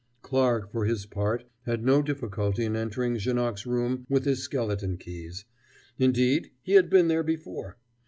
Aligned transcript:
Clarke, 0.23 0.71
for 0.71 0.85
his 0.85 1.05
part, 1.05 1.43
had 1.67 1.85
no 1.85 2.01
difficulty 2.01 2.65
in 2.65 2.75
entering 2.75 3.19
Janoc's 3.19 3.67
room 3.67 4.07
with 4.09 4.25
his 4.25 4.41
skeleton 4.41 4.97
keys 4.97 5.45
indeed, 5.99 6.49
he 6.63 6.71
had 6.71 6.89
been 6.89 7.07
there 7.07 7.21
before! 7.21 7.77